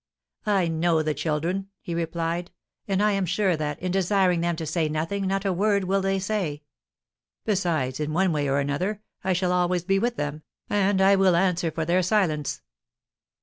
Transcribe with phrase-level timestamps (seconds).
[0.47, 2.49] "I know the children," he replied;
[2.87, 6.01] "and I am sure that, in desiring them to say nothing, not a word will
[6.01, 6.63] they say.
[7.45, 10.41] Besides, in one way or another, I shall be always with them,
[10.71, 12.63] and I will answer for their silence."